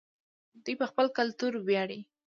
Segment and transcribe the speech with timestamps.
[0.63, 1.99] دوی په خپل کلتور ویاړي.